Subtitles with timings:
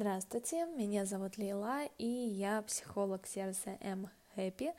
[0.00, 4.72] Здравствуйте, меня зовут Лейла, и я психолог сервиса M Happy.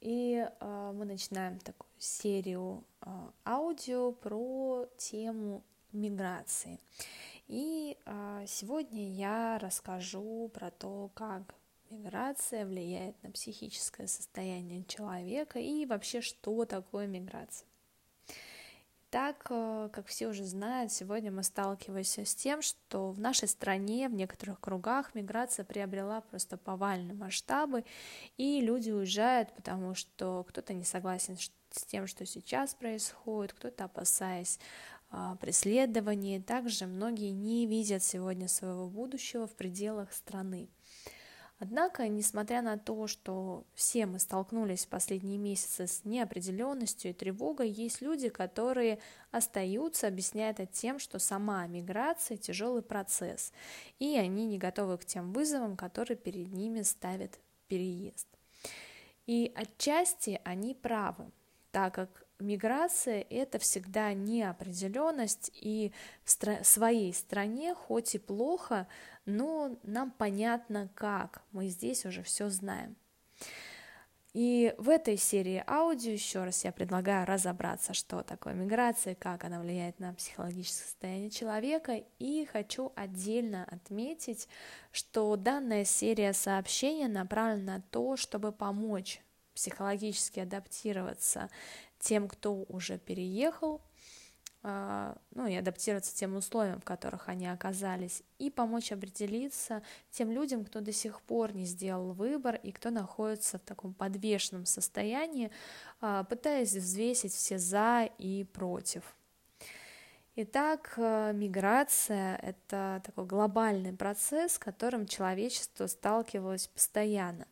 [0.00, 3.08] И э, мы начинаем такую серию э,
[3.44, 6.78] аудио про тему миграции.
[7.48, 11.56] И э, сегодня я расскажу про то, как
[11.90, 17.66] миграция влияет на психическое состояние человека и вообще, что такое миграция.
[19.10, 24.08] Так, э, как все уже знают, сегодня мы сталкиваемся с тем, что в нашей стране,
[24.08, 27.84] в некоторых кругах миграция приобрела просто повальные масштабы,
[28.36, 34.58] и люди уезжают, потому что кто-то не согласен с тем, что сейчас происходит, кто-то опасаясь
[35.10, 36.42] а, преследований.
[36.42, 40.68] Также многие не видят сегодня своего будущего в пределах страны.
[41.58, 47.70] Однако, несмотря на то, что все мы столкнулись в последние месяцы с неопределенностью и тревогой,
[47.70, 48.98] есть люди, которые
[49.30, 53.54] остаются, объясняя это тем, что сама миграция– тяжелый процесс,
[53.98, 58.28] и они не готовы к тем вызовам, которые перед ними ставит переезд.
[59.24, 61.32] И отчасти они правы,
[61.70, 65.92] так как миграция– это всегда неопределенность, и
[66.24, 68.86] в стра- своей стране, хоть и плохо,
[69.24, 72.96] но нам понятно как, мы здесь уже все знаем.
[74.36, 79.60] И в этой серии аудио еще раз я предлагаю разобраться, что такое миграция, как она
[79.60, 84.46] влияет на психологическое состояние человека, и хочу отдельно отметить,
[84.92, 89.22] что данная серия сообщений направлена на то, чтобы помочь
[89.54, 91.48] психологически адаптироваться
[91.98, 93.82] тем, кто уже переехал,
[94.62, 100.64] а, ну и адаптироваться тем условиям, в которых они оказались, и помочь определиться тем людям,
[100.64, 105.52] кто до сих пор не сделал выбор и кто находится в таком подвешенном состоянии,
[106.00, 109.16] а, пытаясь взвесить все за и против.
[110.38, 117.46] Итак, э, миграция– это такой глобальный процесс, с которым человечество сталкивалось постоянно.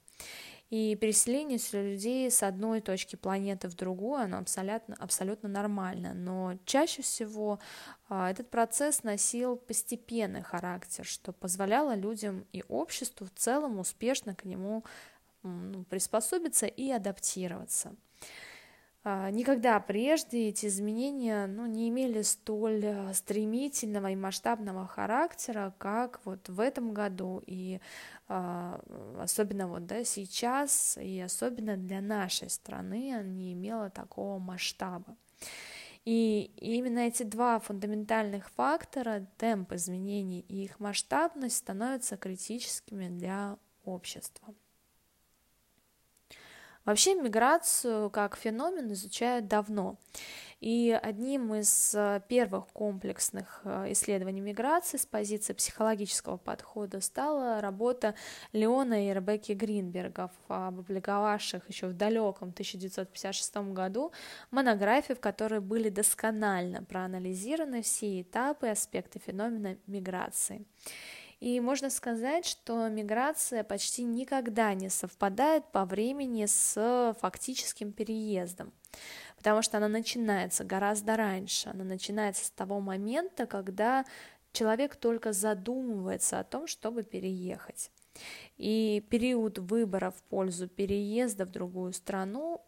[0.71, 6.15] И переселение людей с одной точки планеты в другую, оно абсолютно, абсолютно нормально.
[6.15, 7.61] Но чаще всего
[8.09, 14.45] а, этот процесс носил постепенный характер, что позволяло людям и обществу в целом успешно к
[14.45, 14.85] нему
[15.43, 17.95] ну, приспособиться и адаптироваться.
[19.07, 26.23] А, никогда прежде эти изменения ну, не имели столь э, стремительного и масштабного характера, как
[26.25, 27.81] вот в этом году, и
[28.29, 28.81] а,
[29.19, 35.15] особенно вот да, сейчас, и особенно для нашей страны не имело такого масштаба.
[36.07, 44.55] И именно эти два фундаментальных фактора, темп изменений и их масштабность, становятся критическими для общества.
[46.85, 49.97] Вообще миграцию как феномен изучают давно.
[50.61, 58.15] И одним из э, первых комплексных э, исследований миграции с позиции психологического подхода стала работа
[58.53, 64.13] Леона и Ребекки Гринбергов, опубликовавших еще в далеком 1956 году
[64.51, 70.65] монографии, в которой были досконально проанализированы все этапы и аспекты феномена миграции.
[71.45, 78.73] И можно сказать, что миграция почти никогда не совпадает по времени с фактическим переездом,
[79.37, 84.07] потому что она начинается гораздо раньше, она начинается с того момента, когда
[84.53, 87.91] человек только задумывается о том, чтобы переехать.
[88.57, 92.63] И период выбора в пользу переезда в другую страну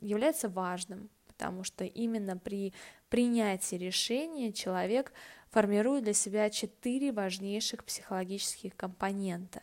[0.00, 2.74] является важным, потому что именно при
[3.10, 5.12] принятии решения человек
[5.50, 9.62] формирует для себя четыре важнейших психологических компонента.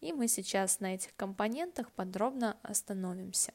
[0.00, 3.52] И мы сейчас на этих компонентах подробно остановимся.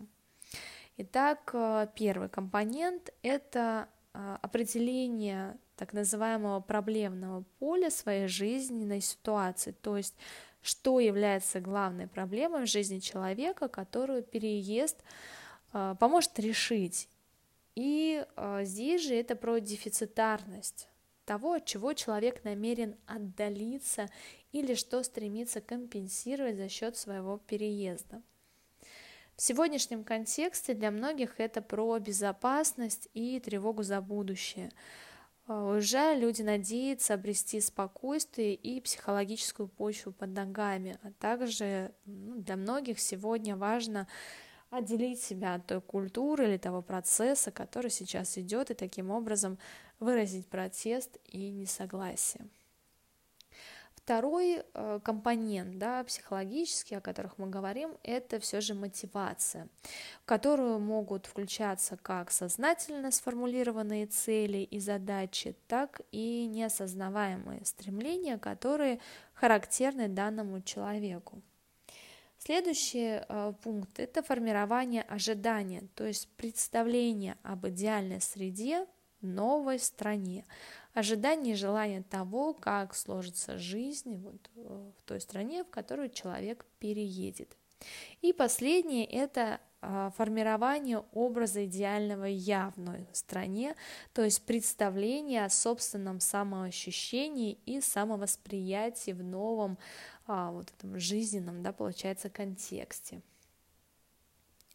[0.97, 9.95] Итак, э, первый компонент– это э, определение так называемого проблемного поля своей жизненной ситуации, то
[9.95, 10.15] есть
[10.61, 15.01] что является главной проблемой в жизни человека, которую переезд
[15.71, 17.07] э, поможет решить
[17.75, 18.25] и
[18.63, 20.89] здесь же это про дефицитарность
[21.29, 24.09] того, от чего человек намерен отдалиться
[24.51, 28.23] или что стремится компенсировать за счет своего переезда.
[29.35, 34.71] В сегодняшнем контексте для многих это про безопасность и тревогу за будущее.
[35.47, 42.55] Э, уезжая, люди надеются обрести спокойствие и психологическую почву под ногами, а также ну, для
[42.55, 44.07] многих сегодня важно
[44.71, 49.59] отделить себя от той культуры или того процесса, который сейчас идет, и таким образом
[49.99, 52.47] выразить протест и несогласие.
[53.95, 59.67] второй э, компонент, да, психологический, о которых мы говорим, это все же мотивация,
[60.23, 68.99] в которую могут включаться как сознательно сформулированные цели и задачи, так и неосознаваемые стремления, которые
[69.33, 71.43] характерны данному человеку.
[72.39, 78.87] Следующий э, пункт– это формирование ожидания, то есть представление об идеальной среде
[79.21, 80.45] новой стране,
[80.93, 86.65] ожидание и желание того, как сложится жизнь вот, э, в той стране, в которую человек
[86.79, 87.55] переедет.
[88.21, 93.75] И последнее– это а, формирование образа идеального я в новой стране,
[94.13, 99.77] то есть представление о собственном самоощущении и самовосприятии в новом
[100.27, 103.21] а, вот этом жизненном, да, получается, контексте.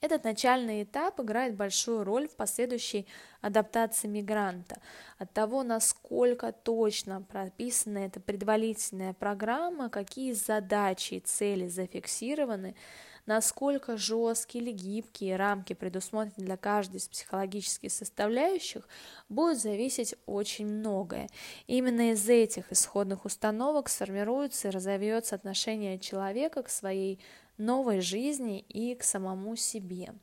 [0.04, 3.06] Этот начальный этап играет большую роль в последующей
[3.40, 4.76] адаптации мигранта.
[5.16, 12.76] От того, насколько точно прописана эта предварительная программа, какие задачи и цели зафиксированы,
[13.24, 18.86] насколько жесткие или гибкие рамки предусмотрены для каждой из психологических составляющих,
[19.30, 21.30] будет зависеть очень многое.
[21.66, 27.18] именно из этих исходных установок сформируется и разовьется отношение человека к своей
[27.56, 30.14] новой жизни и к самому себе.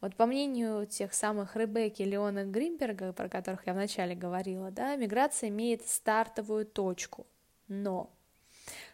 [0.00, 5.50] Вот по мнению тех самых Ребекки Леона Гринберга, про которых я вначале говорила, да, миграция
[5.50, 7.26] имеет стартовую точку,
[7.68, 8.10] но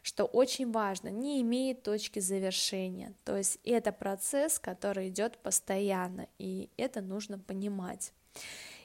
[0.02, 3.12] что очень важно, не имеет точки завершения.
[3.24, 8.12] То есть это процесс, который идет постоянно, и это нужно понимать.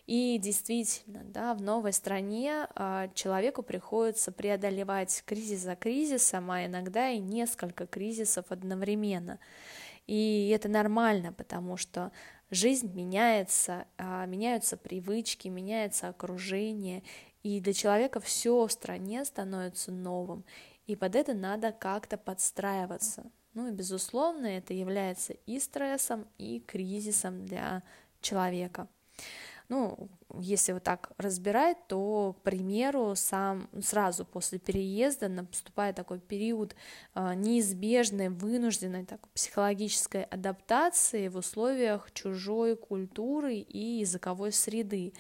[0.08, 7.10] И действительно, да, в новой стране а, человеку приходится преодолевать кризис за кризисом, а иногда
[7.10, 9.40] и несколько кризисов одновременно.
[10.08, 12.12] И это нормально, потому что
[12.50, 17.04] жизнь меняется, а, меняются привычки, меняется окружение,
[17.44, 20.44] и для человека все в стране становится новым,
[20.88, 23.32] и под это надо как-то подстраиваться.
[23.54, 27.84] Ну и, безусловно, это является и стрессом, и кризисом для
[28.22, 28.88] человека.
[29.72, 36.76] Ну, если вот так разбирать, то, к примеру, сам сразу после переезда наступает такой период
[37.16, 45.14] э, неизбежной, вынужденной так, психологической адаптации в условиях чужой культуры и языковой среды.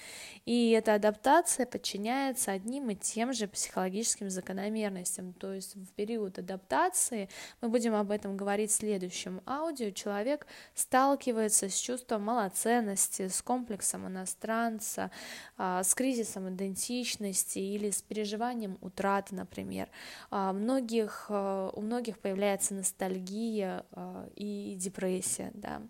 [0.45, 5.33] И эта адаптация подчиняется одним и тем же психологическим закономерностям.
[5.33, 7.29] То есть в период адаптации,
[7.61, 14.07] мы будем об этом говорить в следующем аудио, человек сталкивается с чувством малоценности, с комплексом
[14.07, 15.11] иностранца, сталкиваются
[15.57, 19.89] а, с кризисом идентичности или с переживанием утраты, например.
[20.29, 25.81] А, многих, а, у многих появляется ностальгия а, и депрессия, да.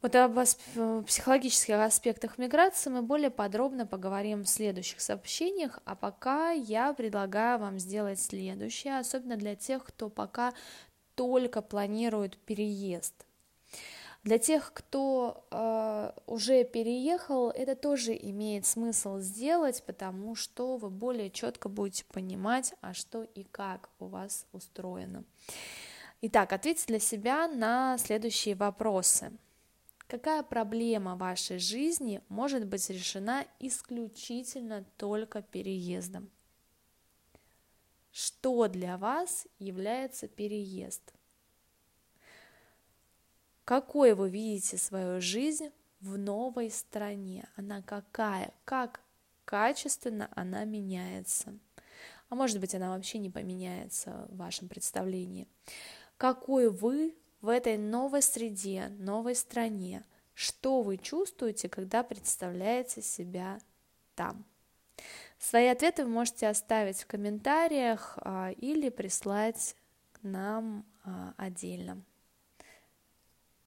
[0.00, 0.34] Вот об
[1.06, 7.78] психологических аспектах миграции мы более подробно поговорим в следующих сообщениях, а пока я предлагаю вам
[7.78, 10.54] сделать следующее, особенно для тех, кто пока
[11.14, 13.14] только планирует переезд–
[14.22, 21.28] для тех, кто э, уже переехал, это тоже имеет смысл сделать, потому что вы более
[21.28, 25.24] четко будете понимать, а что и как у вас устроено.
[26.20, 29.32] Итак, ответьте для себя на следующие вопросы.
[30.06, 36.30] Какая проблема вашей жизни может быть решена исключительно только переездом?
[38.12, 41.12] Что для вас является переезд?
[43.64, 45.70] Какой вы видите свою жизнь
[46.00, 49.00] в новой стране, она какая, как
[49.44, 51.58] качественно она меняется.
[52.28, 55.46] А может быть, она вообще не поменяется в вашем представлении.
[56.16, 63.58] Какой вы в этой новой среде, новой стране, что вы чувствуете, когда представляете себя
[64.14, 64.44] там.
[65.38, 69.76] Свои ответы вы можете оставить в комментариях а, или прислать
[70.22, 72.02] нам а, отдельно.